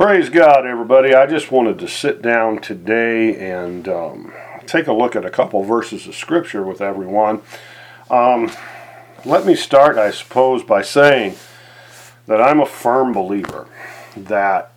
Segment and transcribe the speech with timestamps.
[0.00, 1.12] Praise God, everybody.
[1.14, 4.32] I just wanted to sit down today and um,
[4.64, 7.42] take a look at a couple verses of Scripture with everyone.
[8.08, 8.50] Um,
[9.26, 11.34] let me start, I suppose, by saying
[12.26, 13.68] that I'm a firm believer
[14.16, 14.72] that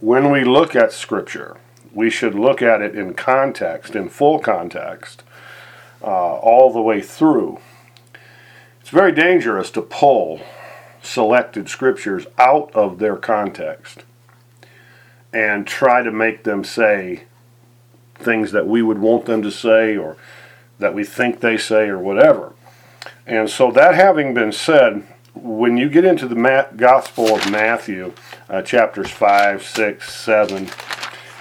[0.00, 1.58] when we look at Scripture,
[1.94, 5.22] we should look at it in context, in full context,
[6.02, 6.06] uh,
[6.38, 7.60] all the way through.
[8.80, 10.40] It's very dangerous to pull
[11.04, 14.02] selected scriptures out of their context
[15.36, 17.24] and try to make them say
[18.14, 20.16] things that we would want them to say or
[20.78, 22.54] that we think they say or whatever.
[23.26, 28.14] And so, that having been said, when you get into the Gospel of Matthew,
[28.48, 30.70] uh, chapters 5, 6, 7,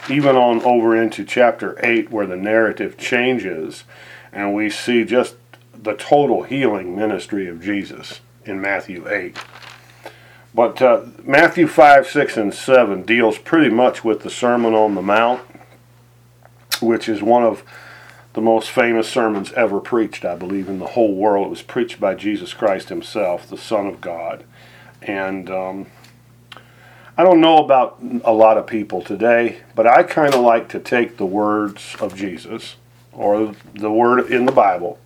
[0.09, 3.85] even on over into chapter 8, where the narrative changes,
[4.33, 5.35] and we see just
[5.73, 9.37] the total healing ministry of Jesus in Matthew 8.
[10.55, 15.01] But uh, Matthew 5, 6, and 7 deals pretty much with the Sermon on the
[15.01, 15.41] Mount,
[16.79, 17.61] which is one of
[18.31, 21.47] the most famous sermons ever preached, I believe, in the whole world.
[21.47, 24.45] It was preached by Jesus Christ Himself, the Son of God.
[25.01, 25.87] And um,
[27.17, 30.79] I don't know about a lot of people today, but I kind of like to
[30.79, 32.77] take the words of Jesus
[33.11, 34.99] or the word in the Bible,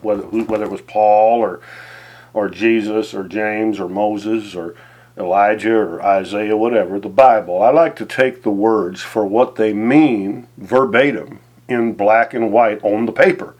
[0.00, 1.60] whether, whether it was Paul or,
[2.32, 4.76] or Jesus or James or Moses or
[5.16, 9.72] Elijah or Isaiah, whatever, the Bible, I like to take the words for what they
[9.72, 13.54] mean verbatim in black and white on the paper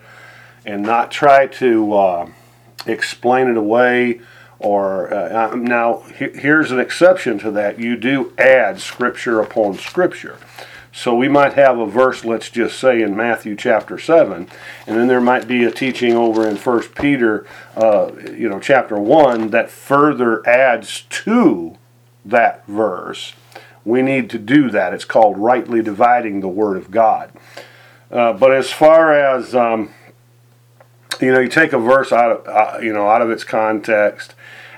[0.64, 2.28] and not try to uh,
[2.86, 4.20] explain it away.
[4.58, 7.80] Or uh, now, here's an exception to that.
[7.80, 10.38] You do add scripture upon scripture.
[10.94, 14.46] So we might have a verse, let's just say in Matthew chapter 7,
[14.86, 18.98] and then there might be a teaching over in 1 Peter, uh, you know, chapter
[18.98, 21.78] 1 that further adds to
[22.26, 23.32] that verse.
[23.86, 24.92] We need to do that.
[24.92, 27.32] It's called rightly dividing the Word of God.
[28.10, 29.94] Uh, but as far as, um,
[31.22, 34.34] you know, you take a verse out of, uh, you know, out of its context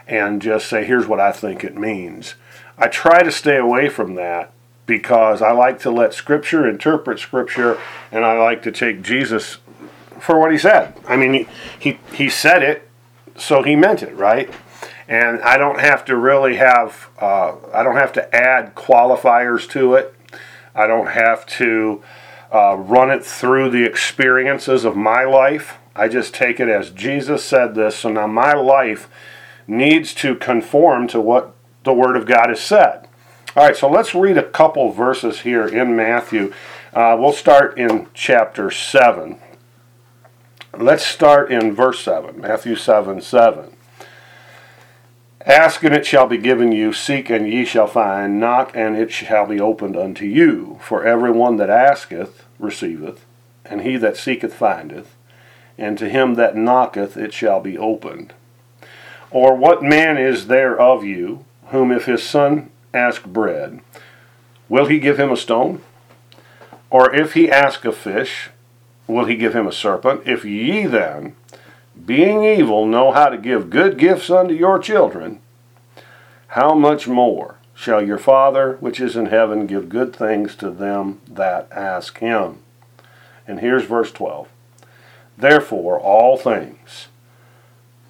[0.07, 2.37] and just say, here's what I think it means.
[2.79, 4.54] I try to stay away from that
[4.87, 7.79] because I like to let Scripture interpret Scripture,
[8.13, 9.59] and I like to take Jesus
[10.21, 10.95] for what he said.
[11.07, 11.47] I mean,
[11.79, 12.89] he, he, said it,
[13.37, 14.53] so he meant it, right?
[15.09, 19.95] And I don't have to really have, uh, I don't have to add qualifiers to
[19.95, 20.15] it.
[20.75, 22.03] I don't have to
[22.53, 25.79] uh, run it through the experiences of my life.
[25.95, 29.09] I just take it as Jesus said this, so now my life
[29.67, 33.04] needs to conform to what the Word of God has said.
[33.57, 36.53] All right, so let's read a couple verses here in Matthew.
[36.93, 39.39] Uh, we'll start in chapter 7.
[40.77, 43.77] Let's start in verse 7, Matthew 7 7.
[45.47, 49.13] Ask and it shall be given you, seek and ye shall find, knock and it
[49.13, 50.81] shall be opened unto you.
[50.83, 53.25] For every one that asketh receiveth,
[53.65, 55.15] and he that seeketh findeth,
[55.79, 58.35] and to him that knocketh it shall be opened.
[59.31, 63.81] Or what man is there of you, whom if his son ask bread,
[64.69, 65.83] will he give him a stone?
[66.91, 68.51] Or if he ask a fish,
[69.07, 70.23] will he give him a serpent?
[70.27, 71.35] If ye then,
[72.07, 75.41] being evil, know how to give good gifts unto your children,
[76.49, 81.21] how much more shall your Father which is in heaven give good things to them
[81.29, 82.61] that ask him?
[83.47, 84.49] And here's verse 12.
[85.37, 87.09] Therefore, all things,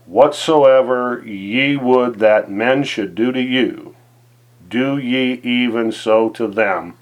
[0.07, 3.94] whatsoever ye would that men should do to you,
[4.75, 6.95] do ye even so to them,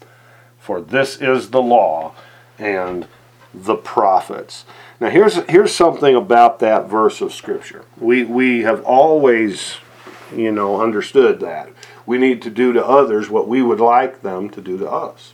[0.59, 2.13] for this is the law
[2.59, 3.07] and
[3.55, 4.67] the prophets.
[5.01, 7.87] Now here's here's something about that verse of scripture.
[7.97, 9.79] We we have always,
[10.37, 11.71] you know, understood that.
[12.05, 15.33] We need to do to others what we would like them to do to us.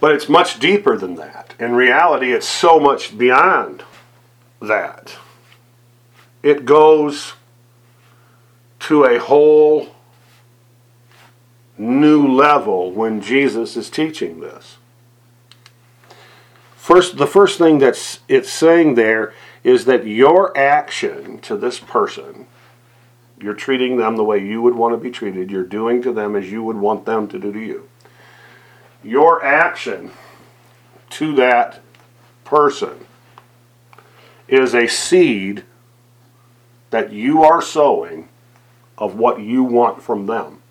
[0.00, 1.54] But it's much deeper than that.
[1.60, 3.84] In reality, it's so much beyond
[4.60, 5.14] that.
[6.42, 7.34] It goes
[8.80, 9.91] to a whole
[11.78, 14.78] new level when Jesus is teaching this.
[16.76, 19.32] First, the first thing that's it's saying there
[19.62, 22.46] is that your action to this person,
[23.40, 26.34] you're treating them the way you would want to be treated, you're doing to them
[26.34, 27.88] as you would want them to do to you.
[29.04, 30.10] Your action
[31.10, 31.80] to that
[32.44, 33.06] person
[34.48, 35.64] is a seed
[36.90, 38.28] that you are sowing
[38.98, 40.61] of what you want from them.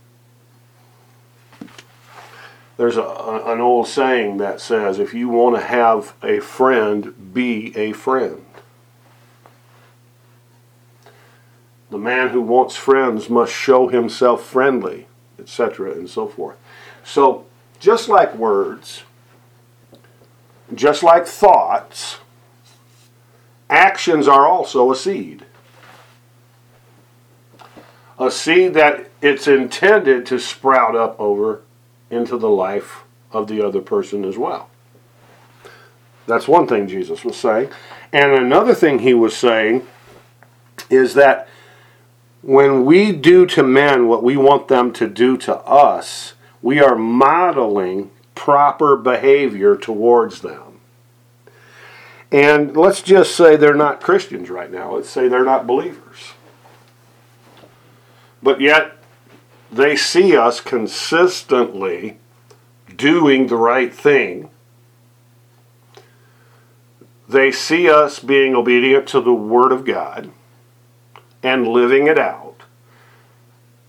[2.78, 3.04] There's a,
[3.46, 8.46] an old saying that says, if you want to have a friend, be a friend.
[11.90, 15.08] The man who wants friends must show himself friendly,
[15.38, 16.58] etc., and so forth.
[17.04, 17.46] So,
[17.80, 19.04] just like words,
[20.74, 22.20] just like thoughts,
[23.70, 25.46] actions are also a seed.
[28.18, 31.62] A seed that it's intended to sprout up over
[32.12, 34.70] into the life of the other person as well.
[36.28, 37.70] That's one thing Jesus was saying.
[38.14, 39.88] And another thing he was saying
[40.90, 41.48] is that
[42.42, 46.96] when we do to men what we want them to do to us, we are
[46.96, 50.80] modeling proper behavior towards them.
[52.32, 54.96] And let's just say they're not Christians right now.
[54.96, 56.34] Let's say they're not believers.
[58.42, 59.01] But yet,
[59.72, 62.18] they see us consistently
[62.96, 64.50] doing the right thing.
[67.30, 70.32] They see us being obedient to the Word of God
[71.42, 72.64] and living it out.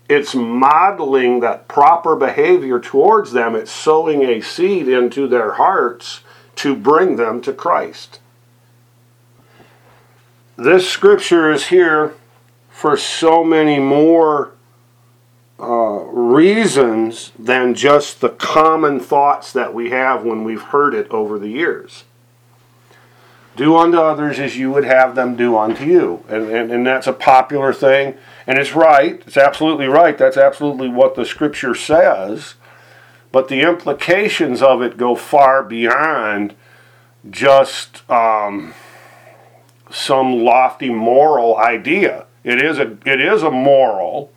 [0.07, 3.55] It's modeling that proper behavior towards them.
[3.55, 6.21] It's sowing a seed into their hearts
[6.55, 8.19] to bring them to Christ.
[10.55, 12.13] This scripture is here
[12.69, 14.52] for so many more
[15.59, 21.37] uh, reasons than just the common thoughts that we have when we've heard it over
[21.37, 22.03] the years.
[23.55, 26.23] Do unto others as you would have them do unto you.
[26.27, 28.15] And, and, and that's a popular thing.
[28.47, 29.21] And it's right.
[29.27, 30.17] It's absolutely right.
[30.17, 32.55] That's absolutely what the scripture says.
[33.31, 36.55] But the implications of it go far beyond
[37.29, 38.73] just um,
[39.91, 42.25] some lofty moral idea.
[42.43, 44.31] It is a it is a moral,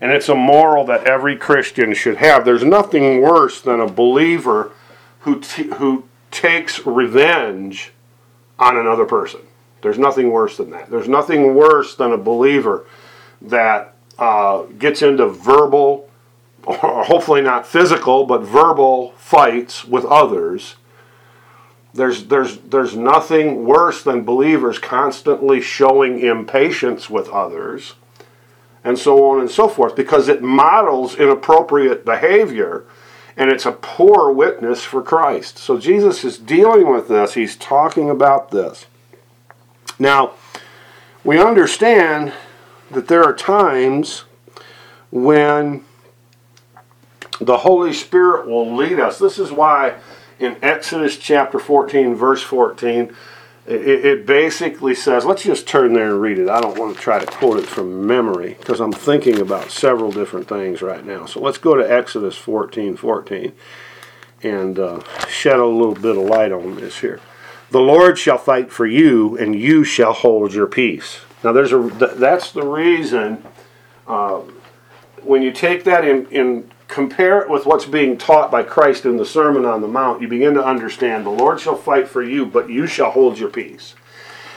[0.00, 2.44] and it's a moral that every Christian should have.
[2.44, 4.72] There's nothing worse than a believer
[5.20, 7.92] who t- who takes revenge
[8.58, 9.40] on another person.
[9.80, 10.90] There's nothing worse than that.
[10.90, 12.86] There's nothing worse than a believer
[13.42, 16.10] that uh, gets into verbal,
[16.64, 20.74] or hopefully not physical, but verbal fights with others.
[21.94, 27.94] There's, there's, there's nothing worse than believers constantly showing impatience with others,
[28.84, 32.84] and so on and so forth, because it models inappropriate behavior
[33.36, 35.58] and it's a poor witness for Christ.
[35.58, 38.86] So Jesus is dealing with this, he's talking about this.
[39.98, 40.32] Now,
[41.22, 42.32] we understand
[42.90, 44.24] that there are times
[45.10, 45.84] when
[47.40, 49.18] the Holy Spirit will lead us.
[49.18, 49.98] This is why
[50.40, 53.14] in Exodus chapter 14, verse 14,
[53.68, 56.48] it, it, basically says, let's just turn there and read it.
[56.48, 60.10] I don't want to try to quote it from memory because I'm thinking about several
[60.10, 61.26] different things right now.
[61.26, 63.52] So let's go to Exodus 14 14
[64.42, 67.20] and uh, shed a little bit of light on this here.
[67.70, 71.20] The Lord shall fight for you, and you shall hold your peace.
[71.44, 71.78] Now, there's a
[72.16, 73.44] that's the reason
[74.06, 74.60] um,
[75.22, 79.18] when you take that in, in compare it with what's being taught by Christ in
[79.18, 82.46] the Sermon on the Mount, you begin to understand the Lord shall fight for you,
[82.46, 83.94] but you shall hold your peace.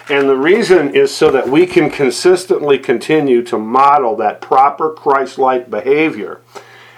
[0.09, 5.37] And the reason is so that we can consistently continue to model that proper Christ
[5.37, 6.41] like behavior.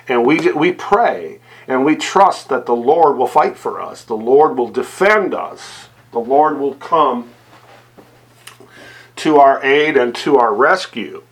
[0.07, 4.15] And we, we pray and we trust that the Lord will fight for us, the
[4.15, 7.31] Lord will defend us, the Lord will come
[9.18, 11.24] to our aid and to our rescue.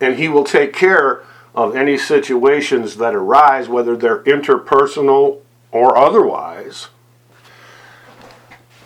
[0.00, 1.22] And He will take care
[1.54, 6.88] of any situations that arise, whether they're interpersonal or otherwise.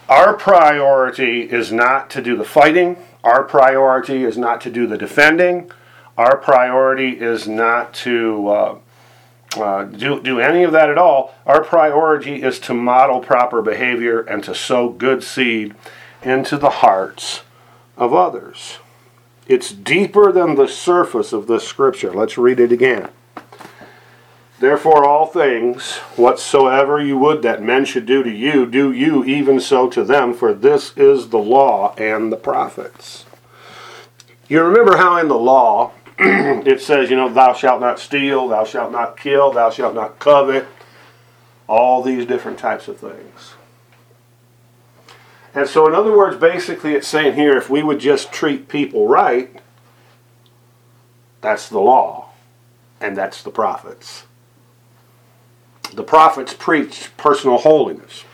[0.09, 2.97] Our priority is not to do the fighting.
[3.25, 5.71] Our priority is not to do the defending.
[6.17, 8.79] Our priority is not to uh,
[9.57, 11.35] uh, do, do any of that at all.
[11.45, 15.75] Our priority is to model proper behavior and to sow good seed
[16.23, 17.43] into the hearts
[17.97, 18.79] of others.
[19.49, 22.13] It's deeper than the surface of this scripture.
[22.13, 23.09] Let's read it again.
[24.59, 29.61] Therefore, all things whatsoever you would that men should do to you, do you even
[29.61, 33.27] so to them, for this is the law and the prophets.
[34.49, 38.65] You remember how in the law it says, you know, thou shalt not steal, thou
[38.65, 40.67] shalt not kill, thou shalt not covet,
[41.69, 43.56] all these different types of things.
[45.57, 49.09] And so, in other words, basically, it's saying here if we would just treat people
[49.09, 49.59] right,
[51.41, 52.29] that's the law,
[53.01, 54.25] and that's the prophets.
[55.95, 58.25] The prophets preached personal holiness.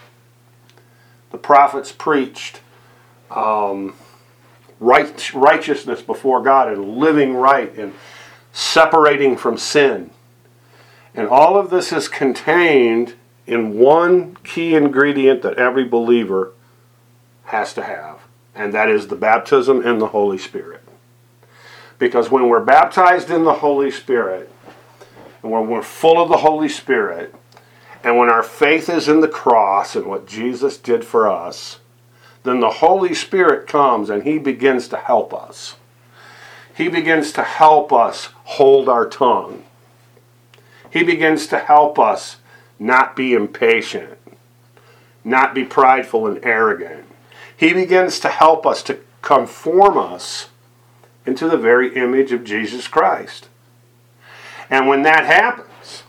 [1.30, 2.60] The prophets preached
[3.30, 3.94] um,
[4.80, 7.94] right, righteousness before God and living right and
[8.52, 10.10] separating from sin.
[11.14, 13.14] And all of this is contained
[13.46, 16.54] in one key ingredient that every believer
[17.52, 18.18] has to have,
[18.54, 20.82] and that is the baptism in the Holy Spirit.
[21.98, 24.50] Because when we're baptized in the Holy Spirit,
[25.42, 27.34] and when we're full of the Holy Spirit,
[28.02, 31.78] and when our faith is in the cross and what Jesus did for us,
[32.42, 35.76] then the Holy Spirit comes and He begins to help us.
[36.74, 39.62] He begins to help us hold our tongue.
[40.90, 42.38] He begins to help us
[42.78, 44.18] not be impatient,
[45.22, 47.04] not be prideful and arrogant.
[47.62, 50.48] He begins to help us to conform us
[51.24, 53.48] into the very image of Jesus Christ.
[54.68, 56.02] And when that happens,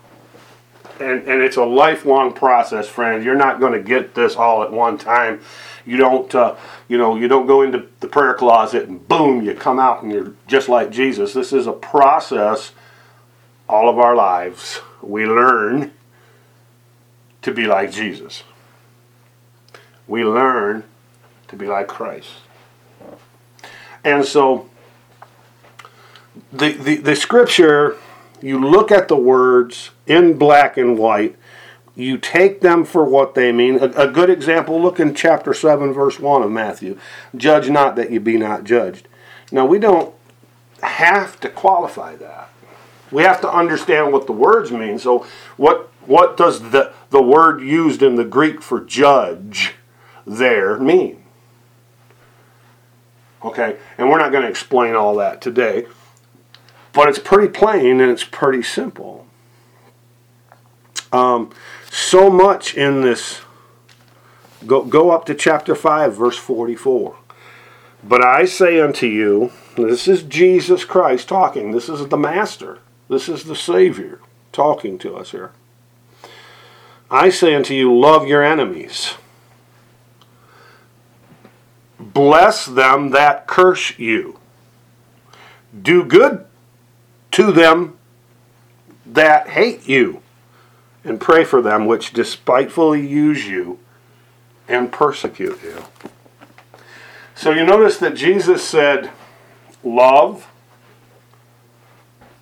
[1.00, 4.72] and, and it's a lifelong process, friend, you're not going to get this all at
[4.72, 5.42] one time.
[5.86, 6.56] You don't, uh,
[6.88, 10.12] you know, you don't go into the prayer closet and boom, you come out and
[10.12, 11.34] you're just like Jesus.
[11.34, 12.72] This is a process
[13.70, 14.80] all of our lives.
[15.04, 15.92] We learn
[17.44, 18.42] to be like Jesus.
[20.08, 20.86] We learn
[21.54, 22.30] to be like Christ.
[24.04, 24.70] And so
[26.52, 27.98] the, the, the scripture,
[28.42, 31.38] you look at the words in black and white,
[31.96, 33.78] you take them for what they mean.
[33.78, 36.98] A, a, good example, look in chapter 7, verse 1 of Matthew.
[37.36, 39.08] Judge not that you be not judged.
[39.52, 40.14] Now, we don't
[40.82, 42.50] have to qualify that.
[43.12, 44.98] We have to understand what the words mean.
[44.98, 49.76] So, what, what does the, the word used in the Greek for judge
[50.26, 51.23] there mean?
[53.44, 55.86] Okay, and we're not going to explain all that today,
[56.94, 59.28] but it's pretty plain and it's pretty simple.
[61.12, 61.52] Um,
[61.90, 63.42] so much in this.
[64.66, 67.18] Go, go up to chapter 5, verse 44.
[68.04, 71.72] But I say unto you, this is Jesus Christ talking.
[71.72, 72.80] This is the Master.
[73.10, 74.20] This is the Savior
[74.52, 75.52] talking to us here.
[77.12, 79.16] I say unto you, love your enemies.
[82.14, 84.40] Bless them that curse you.
[85.80, 86.46] Do good
[87.32, 87.98] to them
[89.06, 90.22] that hate you
[91.04, 93.80] and pray for them which despitefully use you
[94.68, 95.84] and persecute you.
[97.36, 99.10] So you notice that Jesus said,
[99.84, 100.48] Love,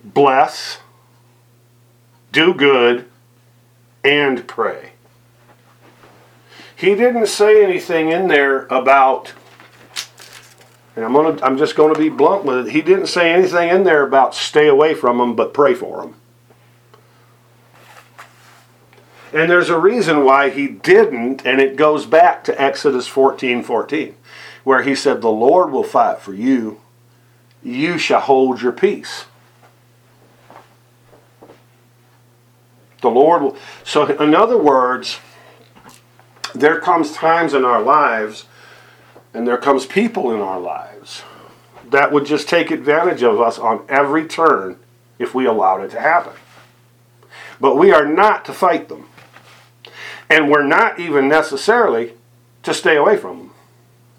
[0.03, 0.79] bless,
[2.31, 3.05] do good,
[4.03, 4.91] and pray.
[6.75, 9.33] He didn't say anything in there about
[11.01, 12.71] and I'm gonna I'm just gonna be blunt with it.
[12.71, 16.15] He didn't say anything in there about stay away from them, but pray for them.
[19.33, 24.15] And there's a reason why he didn't, and it goes back to Exodus 14 14,
[24.63, 26.81] where he said, The Lord will fight for you,
[27.63, 29.25] you shall hold your peace.
[33.01, 33.57] The Lord will.
[33.83, 35.17] So, in other words,
[36.53, 38.45] there comes times in our lives,
[39.33, 41.23] and there comes people in our lives
[41.89, 44.77] that would just take advantage of us on every turn
[45.19, 46.33] if we allowed it to happen.
[47.59, 49.07] But we are not to fight them.
[50.29, 52.13] And we're not even necessarily
[52.63, 53.51] to stay away from them.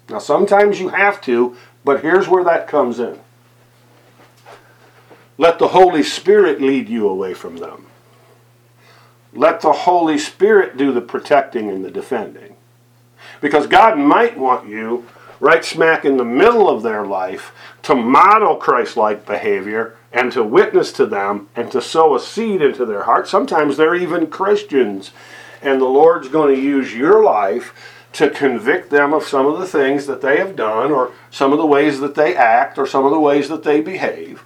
[0.09, 3.19] Now, sometimes you have to, but here's where that comes in.
[5.37, 7.87] Let the Holy Spirit lead you away from them.
[9.33, 12.52] Let the Holy Spirit do the protecting and the defending.
[13.43, 15.05] Because God might want you
[15.41, 20.41] right smack in the middle of their life to model Christ like behavior and to
[20.41, 23.27] witness to them and to sow a seed into their heart.
[23.27, 25.11] Sometimes they're even Christians
[25.61, 27.73] and the Lord's going to use your life
[28.13, 31.57] to convict them of some of the things that they have done, or some of
[31.57, 34.43] the ways that they act, or some of the ways that they behave.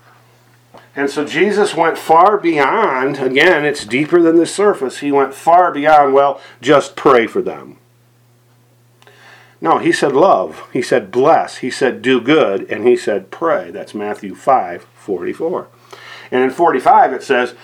[0.96, 5.00] And so Jesus went far beyond, again, it's deeper than the surface.
[5.00, 7.78] He went far beyond, well, just pray for them.
[9.60, 10.68] No, he said love.
[10.72, 11.58] He said bless.
[11.58, 12.70] He said do good.
[12.70, 13.72] And he said pray.
[13.72, 15.68] That's Matthew 5 44.
[16.32, 17.56] And in 45 it says,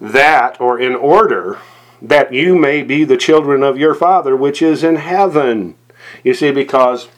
[0.00, 1.58] that, or in order,
[2.02, 5.76] that you may be the children of your Father which is in heaven.
[6.22, 7.08] You see, because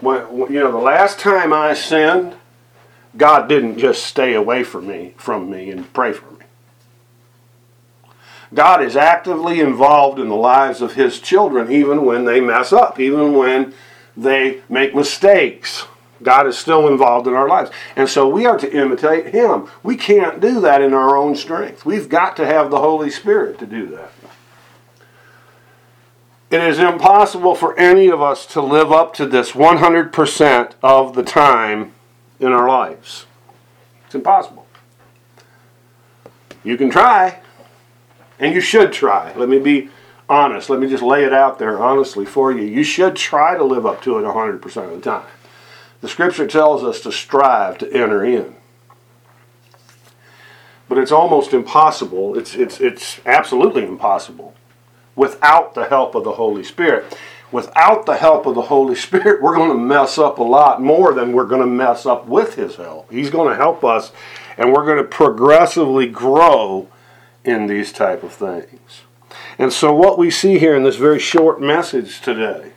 [0.00, 2.34] when, you know the last time I sinned,
[3.16, 6.39] God didn't just stay away from me from me and pray for me.
[8.52, 12.98] God is actively involved in the lives of his children even when they mess up,
[12.98, 13.74] even when
[14.16, 15.86] they make mistakes.
[16.22, 17.70] God is still involved in our lives.
[17.96, 19.68] And so we are to imitate Him.
[19.82, 21.86] We can't do that in our own strength.
[21.86, 24.12] We've got to have the Holy Spirit to do that.
[26.50, 31.22] It is impossible for any of us to live up to this 100% of the
[31.22, 31.92] time
[32.40, 33.26] in our lives.
[34.06, 34.66] It's impossible.
[36.64, 37.40] You can try,
[38.40, 39.32] and you should try.
[39.34, 39.90] Let me be
[40.28, 40.70] honest.
[40.70, 42.62] Let me just lay it out there honestly for you.
[42.62, 45.26] You should try to live up to it 100% of the time.
[46.00, 48.56] The scripture tells us to strive to enter in.
[50.88, 52.36] But it's almost impossible.
[52.36, 54.54] It's, it's, it's absolutely impossible
[55.14, 57.16] without the help of the Holy Spirit.
[57.52, 61.12] Without the help of the Holy Spirit, we're going to mess up a lot more
[61.12, 63.10] than we're going to mess up with His help.
[63.10, 64.12] He's going to help us,
[64.56, 66.88] and we're going to progressively grow
[67.44, 69.02] in these type of things.
[69.58, 72.72] And so, what we see here in this very short message today,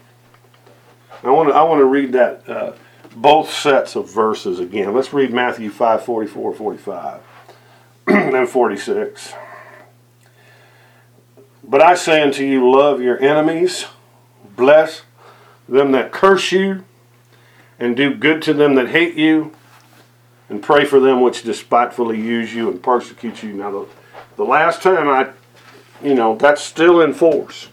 [1.24, 2.74] I want to I want to read that uh,
[3.15, 4.93] both sets of verses again.
[4.93, 7.22] Let's read Matthew 5, 44, 45,
[8.08, 9.34] and 46.
[11.63, 13.86] But I say unto you, love your enemies,
[14.55, 15.03] bless
[15.67, 16.84] them that curse you,
[17.79, 19.53] and do good to them that hate you,
[20.50, 23.53] and pray for them which despitefully use you and persecute you.
[23.53, 23.88] Now,
[24.35, 25.29] the, last time I,
[26.05, 27.69] you know, that's still in force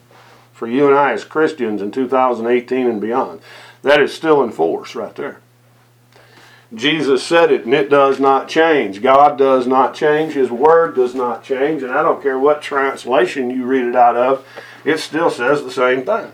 [0.52, 3.40] for you and I as Christians in 2018 and beyond.
[3.82, 5.40] That is still in force right there.
[6.72, 9.02] Jesus said it, and it does not change.
[9.02, 10.34] God does not change.
[10.34, 11.82] His word does not change.
[11.82, 14.46] And I don't care what translation you read it out of,
[14.84, 16.32] it still says the same thing.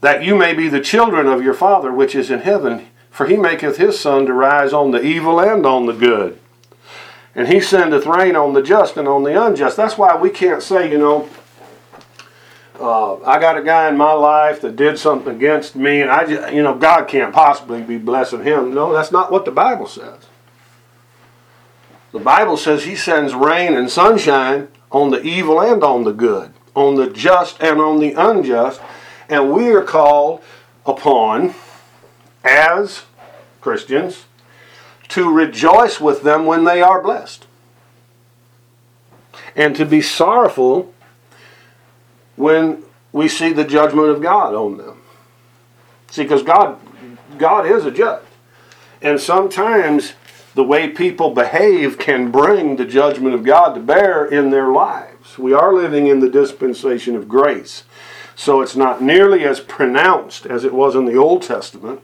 [0.00, 3.36] That you may be the children of your Father which is in heaven, for he
[3.36, 6.38] maketh his sun to rise on the evil and on the good.
[7.40, 9.74] And he sendeth rain on the just and on the unjust.
[9.74, 11.26] That's why we can't say, you know,
[12.78, 16.26] uh, I got a guy in my life that did something against me, and I
[16.26, 18.74] just, you know, God can't possibly be blessing him.
[18.74, 20.26] No, that's not what the Bible says.
[22.12, 26.52] The Bible says He sends rain and sunshine on the evil and on the good,
[26.74, 28.82] on the just and on the unjust,
[29.30, 30.42] and we are called
[30.84, 31.54] upon,
[32.44, 33.04] as
[33.62, 34.26] Christians,
[35.10, 37.46] to rejoice with them when they are blessed,
[39.54, 40.92] and to be sorrowful
[42.36, 45.02] when we see the judgment of God on them.
[46.10, 46.78] See, because God,
[47.38, 48.24] God is a judge.
[49.02, 50.14] And sometimes
[50.54, 55.38] the way people behave can bring the judgment of God to bear in their lives.
[55.38, 57.84] We are living in the dispensation of grace.
[58.36, 62.00] So it's not nearly as pronounced as it was in the Old Testament,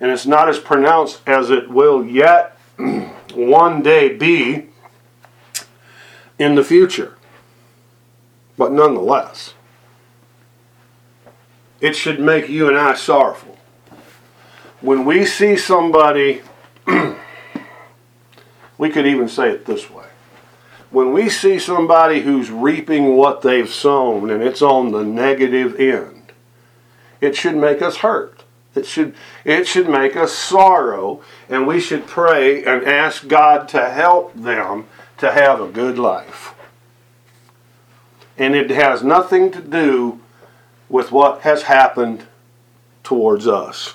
[0.00, 2.58] and it's not as pronounced as it will yet
[3.34, 4.68] one day be
[6.38, 7.16] in the future.
[8.56, 9.54] But nonetheless,
[11.80, 13.56] it should make you and I sorrowful.
[14.80, 16.42] When we see somebody,
[18.78, 20.06] we could even say it this way.
[20.90, 26.32] When we see somebody who's reaping what they've sown and it's on the negative end,
[27.20, 28.37] it should make us hurt.
[28.74, 33.90] It should, it should make us sorrow, and we should pray and ask God to
[33.90, 34.86] help them
[35.18, 36.54] to have a good life.
[38.36, 40.20] And it has nothing to do
[40.88, 42.26] with what has happened
[43.02, 43.94] towards us.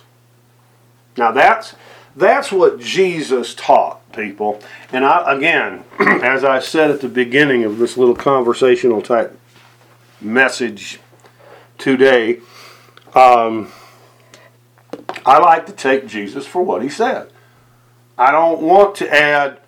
[1.18, 1.76] Now that's
[2.16, 4.62] that's what Jesus taught people.
[4.92, 9.38] And I, again, as I said at the beginning of this little conversational type
[10.22, 11.00] message
[11.78, 12.40] today,
[13.16, 13.72] um,
[15.26, 17.30] I like to take Jesus for what he said.
[18.18, 19.60] I don't want to add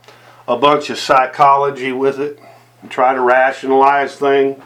[0.47, 2.39] a bunch of psychology with it
[2.81, 4.61] and try to rationalize things.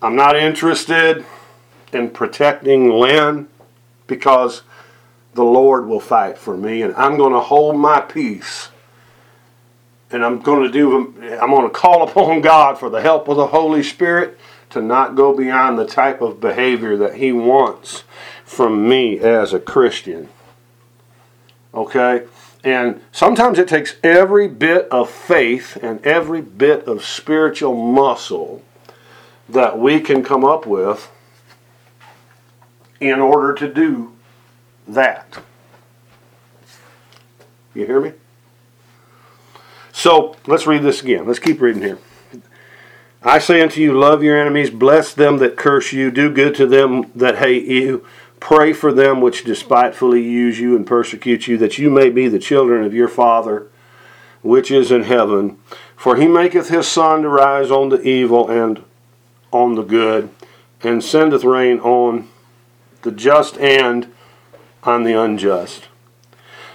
[0.00, 1.24] I'm not interested
[1.92, 3.48] in protecting Lynn
[4.06, 4.62] because
[5.34, 8.68] the Lord will fight for me and I'm going to hold my peace.
[10.10, 13.36] And I'm going to do I'm going to call upon God for the help of
[13.36, 14.38] the Holy Spirit
[14.70, 18.04] to not go beyond the type of behavior that he wants
[18.44, 20.28] from me as a Christian.
[21.74, 22.26] Okay?
[22.64, 28.62] And sometimes it takes every bit of faith and every bit of spiritual muscle
[29.48, 31.10] that we can come up with
[33.00, 34.12] in order to do
[34.86, 35.42] that.
[37.74, 38.12] You hear me?
[39.92, 41.26] So let's read this again.
[41.26, 41.98] Let's keep reading here.
[43.24, 46.66] I say unto you, love your enemies, bless them that curse you, do good to
[46.66, 48.04] them that hate you,
[48.42, 52.40] pray for them which despitefully use you and persecute you, that you may be the
[52.40, 53.68] children of your Father
[54.42, 55.56] which is in heaven.
[55.96, 58.82] For he maketh his sun to rise on the evil and
[59.52, 60.28] on the good,
[60.82, 62.28] and sendeth rain on
[63.02, 64.12] the just and
[64.82, 65.84] on the unjust.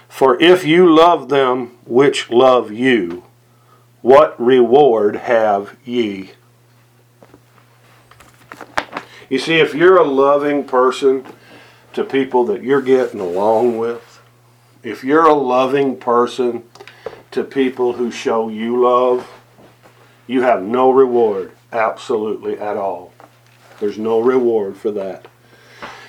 [0.08, 3.24] For if you love them which love you,
[4.02, 6.32] what reward have ye?
[9.30, 11.26] You see, if you're a loving person
[11.98, 14.22] to people that you're getting along with,
[14.84, 16.64] if you're a loving person
[17.32, 19.28] to people who show you love,
[20.28, 23.12] you have no reward absolutely at all.
[23.80, 25.28] There's no reward for that.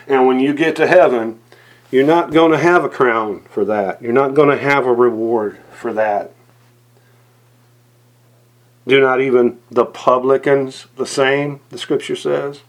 [0.06, 1.40] And when you get to heaven,
[1.90, 4.02] you're not going to have a crown for that.
[4.02, 6.34] You're not going to have a reward for that.
[8.86, 12.60] Do not even the publicans the same, the scripture says.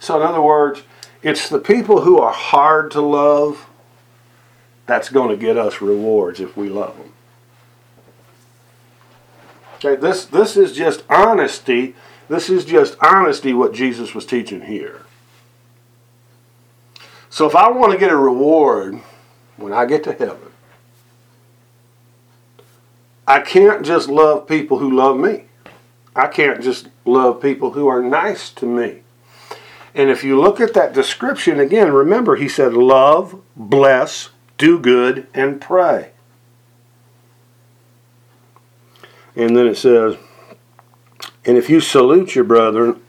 [0.00, 0.82] So, in other words,
[1.22, 3.68] it's the people who are hard to love
[4.86, 7.12] that's going to get us rewards if we love them.
[9.76, 11.94] Okay, this, this is just honesty.
[12.28, 15.02] This is just honesty what Jesus was teaching here.
[17.30, 19.00] So if I want to get a reward
[19.56, 20.50] when I get to heaven,
[23.26, 25.44] I can't just love people who love me.
[26.16, 29.02] I can't just love people who are nice to me.
[29.98, 35.26] And if you look at that description again, remember he said, love, bless, do good,
[35.34, 36.12] and pray.
[39.34, 40.16] And then it says,
[41.44, 43.02] and if you salute your brethren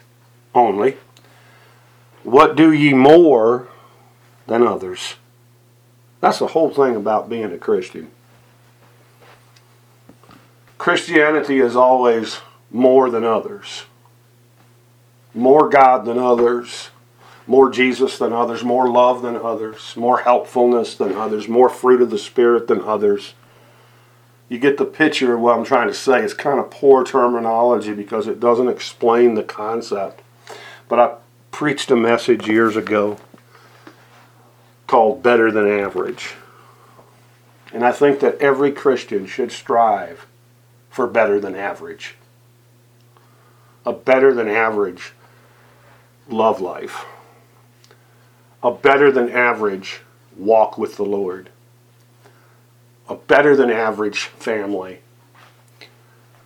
[0.55, 0.97] only,
[2.23, 3.67] what do ye more
[4.47, 5.13] than others?
[6.21, 8.09] That's the whole thing about being a Christian.
[10.79, 12.39] Christianity is always
[12.71, 13.83] more than others.
[15.33, 16.89] More God than others,
[17.45, 22.09] more Jesus than others, more love than others, more helpfulness than others, more fruit of
[22.09, 23.33] the Spirit than others.
[24.47, 26.23] You get the picture of what I'm trying to say.
[26.23, 30.21] It's kind of poor terminology because it doesn't explain the concept.
[30.87, 31.15] But I
[31.51, 33.17] preached a message years ago
[34.87, 36.33] called Better Than Average.
[37.71, 40.25] And I think that every Christian should strive
[40.89, 42.15] for better than average
[43.85, 45.13] a better than average
[46.29, 47.05] love life,
[48.61, 50.01] a better than average
[50.37, 51.49] walk with the Lord,
[53.07, 54.99] a better than average family,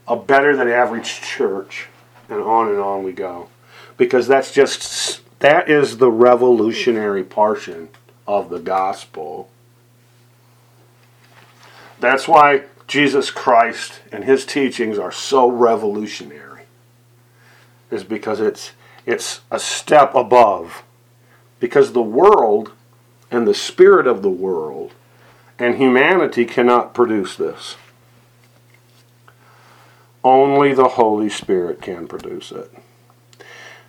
[0.07, 1.87] a better than average church,
[2.29, 3.49] and on and on we go.
[3.97, 7.89] Because that's just, that is the revolutionary portion
[8.25, 9.49] of the gospel.
[11.99, 16.63] That's why Jesus Christ and his teachings are so revolutionary.
[17.91, 18.71] Is because it's
[19.05, 20.83] it's a step above.
[21.59, 22.71] Because the world
[23.31, 24.91] and the spirit of the world
[25.59, 27.75] and humanity cannot produce this.
[30.23, 32.71] Only the holy spirit can produce it.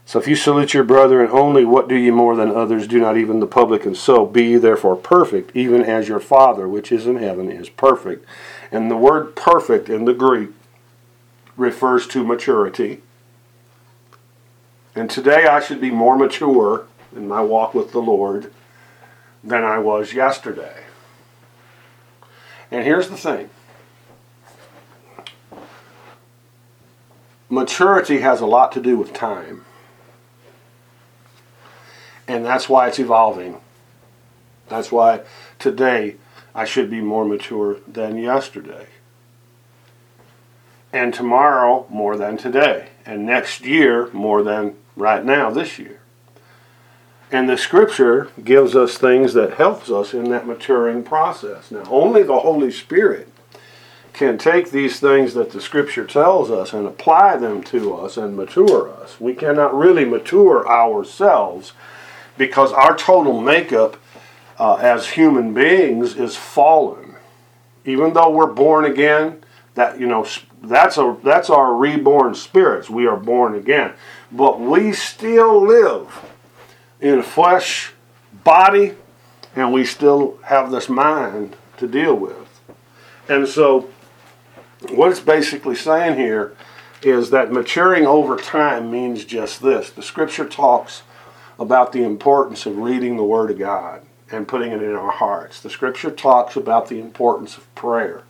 [0.07, 2.87] So if you salute your brother and only what do ye more than others?
[2.87, 6.93] Do not even the publicans so be ye therefore perfect even as your father which
[6.93, 8.27] is in heaven is perfect.
[8.71, 10.51] And the word perfect in the greek
[11.57, 13.01] refers to maturity
[14.95, 18.53] and today I should be more mature in my walk with the Lord
[19.43, 20.85] than I was yesterday.
[22.71, 23.51] And here's the thing
[27.49, 29.65] maturity has a lot to do with time.
[32.27, 33.61] And that's why it's evolving.
[34.69, 35.23] That's why
[35.59, 36.17] today
[36.55, 38.87] I should be more mature than yesterday.
[40.93, 42.89] And tomorrow more than today.
[43.05, 46.01] And next year more than right now, this year.
[47.31, 51.71] And the scripture gives us things that helps us in that maturing process.
[51.71, 53.29] Now, only the Holy Spirit
[54.13, 58.37] can take these things that the scripture tells us and apply them to us and
[58.37, 59.21] mature us.
[59.21, 61.73] We cannot really mature ourselves
[62.39, 63.97] because our total makeup
[64.59, 67.17] uh, as human beings is fallen.
[67.85, 69.43] Even though we're born again,
[69.75, 70.27] that you know
[70.63, 72.89] that's a that's our reborn spirits.
[72.89, 73.95] We are born again.
[74.35, 76.29] But we still live
[77.01, 77.93] in flesh
[78.43, 78.97] body
[79.55, 82.61] and we still have this mind to deal with.
[83.29, 83.89] And so,
[84.91, 86.57] what it's basically saying here
[87.03, 89.91] is that maturing over time means just this.
[89.91, 91.03] The scripture talks
[91.57, 95.61] about the importance of reading the Word of God and putting it in our hearts.
[95.61, 98.25] The scripture talks about the importance of prayer.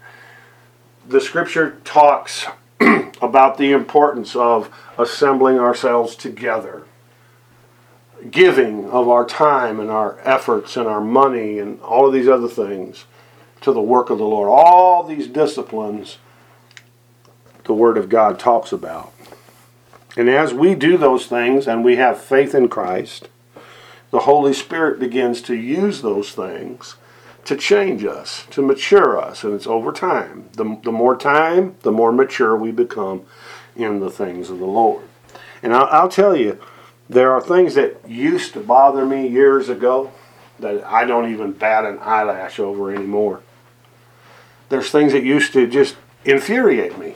[1.09, 2.47] The scripture talks
[3.23, 6.85] about the importance of assembling ourselves together,
[8.31, 12.49] giving of our time and our efforts and our money and all of these other
[12.49, 13.05] things
[13.61, 14.49] to the work of the Lord.
[14.49, 16.18] All these disciplines
[17.64, 19.12] the Word of God talks about.
[20.16, 23.29] And as we do those things and we have faith in Christ,
[24.11, 26.97] the Holy Spirit begins to use those things
[27.45, 30.49] to change us, to mature us, and it's over time.
[30.53, 33.23] The, the more time, the more mature we become
[33.77, 35.05] in the things of the Lord.
[35.63, 36.59] And I'll, I'll tell you,
[37.09, 40.13] there are things that used to bother me years ago
[40.59, 43.43] that I don't even bat an eyelash over anymore.
[44.71, 47.15] There's things that used to just infuriate me.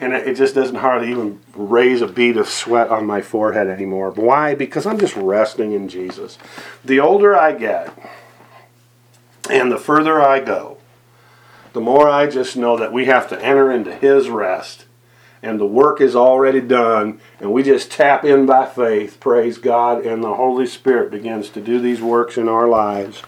[0.00, 4.10] and it just doesn't hardly even raise a bead of sweat on my forehead anymore.
[4.12, 4.54] Why?
[4.54, 6.38] Because I'm just resting in Jesus.
[6.82, 7.92] The older I get,
[9.50, 10.78] and the further I go,
[11.72, 14.86] the more I just know that we have to enter into His rest,
[15.42, 20.04] and the work is already done, and we just tap in by faith, praise God,
[20.04, 23.22] and the Holy Spirit begins to do these works in our lives.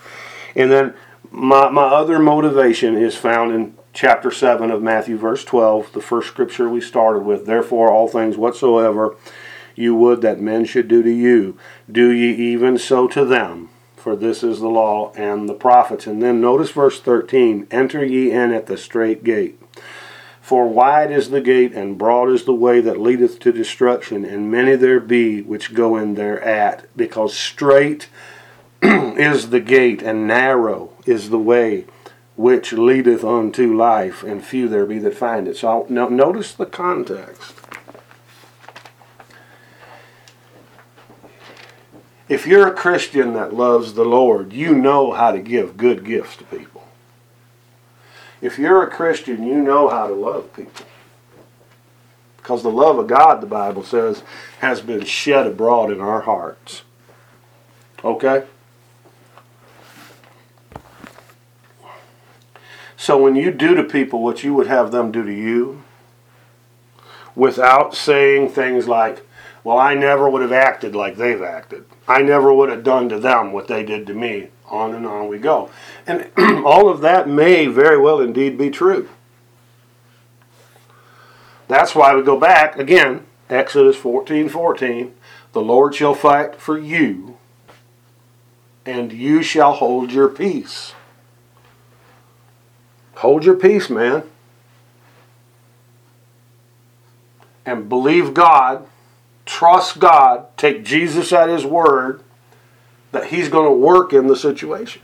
[0.55, 0.95] And then
[1.31, 6.29] my, my other motivation is found in chapter 7 of Matthew, verse 12, the first
[6.29, 7.47] scripture we started with.
[7.47, 9.17] Therefore, all things whatsoever
[9.75, 11.57] you would that men should do to you,
[11.91, 13.71] do ye even so to them.
[14.03, 16.09] For this is the law and the prophets.
[16.09, 19.63] And then notice verse 13 Enter ye in at the strait gate.
[20.41, 24.51] For wide is the gate, and broad is the way that leadeth to destruction, and
[24.51, 26.89] many there be which go in thereat.
[26.97, 28.09] Because strait
[28.83, 31.85] is the gate, and narrow is the way
[32.35, 35.59] which leadeth unto life, and few there be that find it.
[35.59, 37.62] So now notice the context.
[42.33, 46.35] If you're a Christian that loves the Lord, you know how to give good gifts
[46.39, 46.89] to people.
[48.41, 50.87] If you're a Christian, you know how to love people.
[52.39, 54.23] Because the love of God, the Bible says,
[54.61, 56.85] has been shed abroad in our hearts.
[58.03, 58.45] Okay?
[62.97, 65.83] So when you do to people what you would have them do to you,
[67.37, 69.23] without saying things like,
[69.65, 71.85] well, I never would have acted like they've acted.
[72.09, 74.49] I never would have done to them what they did to me.
[74.67, 75.71] On and on we go.
[76.07, 76.31] And
[76.65, 79.09] all of that may very well indeed be true.
[81.69, 85.15] That's why we go back again, Exodus 14 14.
[85.53, 87.39] The Lord shall fight for you,
[88.85, 90.95] and you shall hold your peace.
[93.17, 94.25] Hold your peace, man.
[97.65, 98.87] And believe God,
[99.53, 102.23] trust God, take Jesus at His word
[103.13, 105.03] that He's going to work in the situation.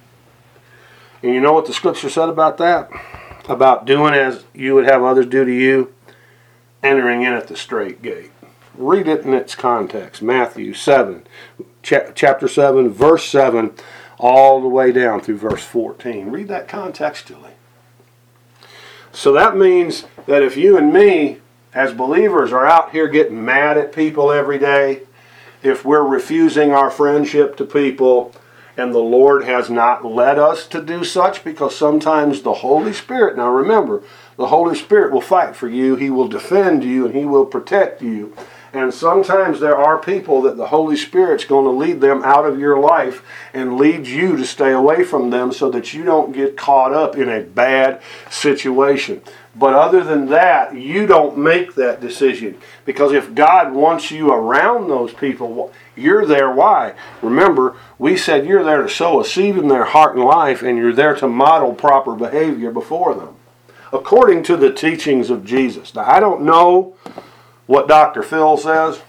[1.22, 2.90] And you know what the scripture said about that?
[3.46, 5.92] About doing as you would have others do to you,
[6.82, 8.30] entering in at the strait gate.
[8.74, 10.22] Read it in its context.
[10.22, 11.26] Matthew 7,
[11.82, 13.74] chapter 7, verse 7,
[14.18, 16.30] all the way down through verse 14.
[16.30, 17.52] Read that contextually.
[19.12, 21.40] So that means that if you and me,
[21.74, 25.02] as believers, are out here getting mad at people every day,
[25.62, 28.33] if we're refusing our friendship to people,
[28.76, 33.37] and the Lord has not led us to do such, because sometimes the Holy Spirit,
[33.37, 34.02] now remember,
[34.37, 38.00] the Holy Spirit will fight for you, He will defend you, and He will protect
[38.00, 38.35] you.
[38.72, 42.59] And sometimes there are people that the Holy Spirit's going to lead them out of
[42.59, 43.22] your life
[43.54, 47.16] and lead you to stay away from them so that you don't get caught up
[47.16, 49.22] in a bad situation.
[49.57, 52.61] But other than that, you don't make that decision.
[52.85, 56.52] Because if God wants you around those people, you're there.
[56.52, 56.94] Why?
[57.22, 60.76] Remember, we said you're there to sow a seed in their heart and life, and
[60.76, 63.35] you're there to model proper behavior before them,
[63.92, 65.94] according to the teachings of Jesus.
[65.94, 66.94] Now, I don't know
[67.68, 68.24] what Dr.
[68.24, 69.00] Phil says.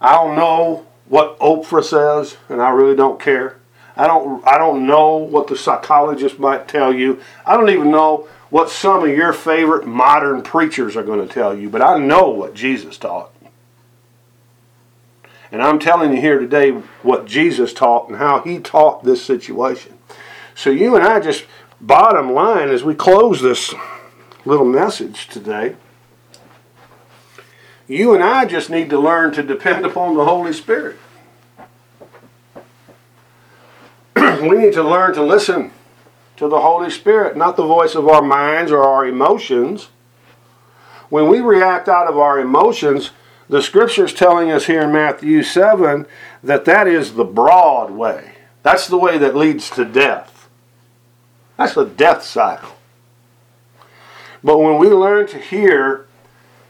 [0.00, 3.58] I don't know what Oprah says, and I really don't care.
[3.96, 7.20] I don't I don't know what the psychologist might tell you.
[7.46, 11.56] I don't even know what some of your favorite modern preachers are going to tell
[11.56, 13.30] you, but I know what Jesus taught.
[15.52, 16.70] And I'm telling you here today
[17.02, 19.98] what Jesus taught and how he taught this situation.
[20.54, 21.44] So you and I just
[21.80, 23.72] bottom line as we close this
[24.44, 25.76] little message today,
[27.86, 30.96] you and I just need to learn to depend upon the Holy Spirit.
[34.16, 35.72] we need to learn to listen
[36.36, 39.88] to the Holy Spirit, not the voice of our minds or our emotions.
[41.08, 43.10] When we react out of our emotions,
[43.48, 46.06] the scripture is telling us here in Matthew 7
[46.42, 48.32] that that is the broad way.
[48.62, 50.48] That's the way that leads to death.
[51.56, 52.76] That's the death cycle.
[54.42, 56.03] But when we learn to hear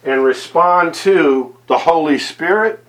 [0.05, 2.85] and respond to the Holy Spirit,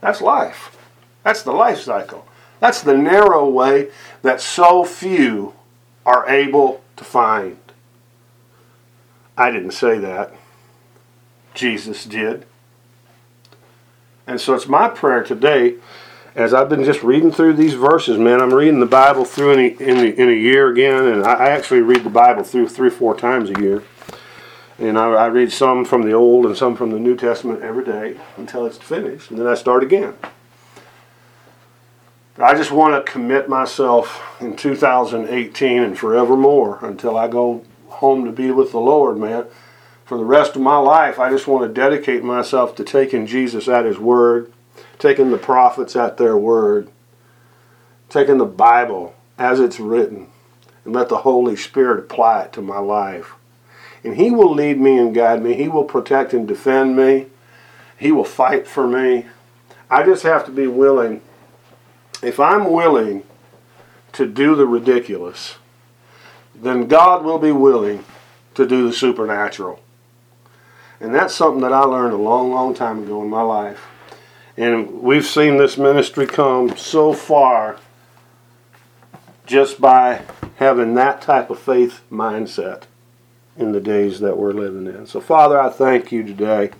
[0.00, 0.76] that's life.
[1.24, 2.26] That's the life cycle.
[2.60, 3.90] That's the narrow way
[4.22, 5.54] that so few
[6.04, 7.58] are able to find.
[9.36, 10.32] I didn't say that.
[11.54, 12.46] Jesus did.
[14.26, 15.74] And so it's my prayer today,
[16.34, 19.58] as I've been just reading through these verses, man, I'm reading the Bible through in
[19.58, 22.88] a, in a, in a year again, and I actually read the Bible through three
[22.88, 23.82] or four times a year.
[24.78, 27.84] And I, I read some from the Old and some from the New Testament every
[27.84, 30.14] day until it's finished, and then I start again.
[32.34, 38.26] But I just want to commit myself in 2018 and forevermore until I go home
[38.26, 39.46] to be with the Lord, man,
[40.04, 43.66] for the rest of my life, I just want to dedicate myself to taking Jesus
[43.68, 44.52] at His word,
[44.98, 46.90] taking the prophets at their word,
[48.08, 50.28] taking the Bible as it's written,
[50.84, 53.34] and let the Holy Spirit apply it to my life.
[54.06, 55.54] And He will lead me and guide me.
[55.54, 57.26] He will protect and defend me.
[57.98, 59.26] He will fight for me.
[59.90, 61.22] I just have to be willing.
[62.22, 63.24] If I'm willing
[64.12, 65.56] to do the ridiculous,
[66.54, 68.04] then God will be willing
[68.54, 69.80] to do the supernatural.
[71.00, 73.88] And that's something that I learned a long, long time ago in my life.
[74.56, 77.80] And we've seen this ministry come so far
[79.46, 80.22] just by
[80.58, 82.84] having that type of faith mindset
[83.58, 85.06] in the days that we're living in.
[85.06, 86.70] So, Father, I thank you today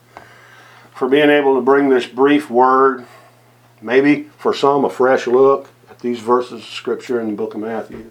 [0.95, 3.07] for being able to bring this brief word,
[3.81, 7.61] maybe for some a fresh look at these verses of Scripture in the book of
[7.61, 8.11] Matthew.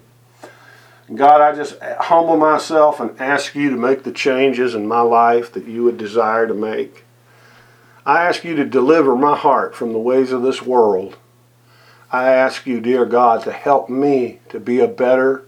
[1.14, 5.52] God, I just humble myself and ask you to make the changes in my life
[5.52, 7.04] that you would desire to make.
[8.04, 11.16] I ask you to deliver my heart from the ways of this world.
[12.10, 15.44] I ask you, dear God, to help me to be a better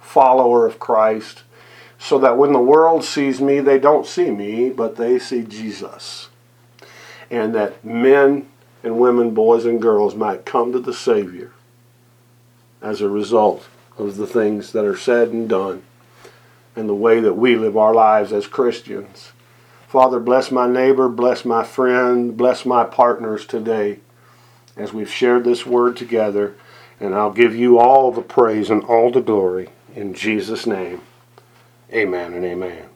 [0.00, 1.42] follower of Christ
[2.02, 6.28] so that when the world sees me, they don't see me, but they see Jesus.
[7.30, 8.48] And that men
[8.82, 11.52] and women, boys and girls might come to the Savior
[12.82, 15.84] as a result of the things that are said and done
[16.74, 19.30] and the way that we live our lives as Christians.
[19.86, 24.00] Father, bless my neighbor, bless my friend, bless my partners today
[24.76, 26.56] as we've shared this word together.
[26.98, 31.02] And I'll give you all the praise and all the glory in Jesus' name.
[31.94, 32.91] Amen and amen.